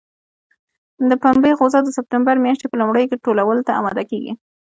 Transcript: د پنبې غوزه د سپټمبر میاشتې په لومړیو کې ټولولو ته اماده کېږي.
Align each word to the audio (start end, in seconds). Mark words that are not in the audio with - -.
د 1.09 1.11
پنبې 1.23 1.51
غوزه 1.57 1.79
د 1.83 1.89
سپټمبر 1.97 2.35
میاشتې 2.45 2.65
په 2.69 2.75
لومړیو 2.81 3.09
کې 3.11 3.23
ټولولو 3.25 3.61
ته 3.67 3.71
اماده 3.79 4.03
کېږي. 4.11 4.33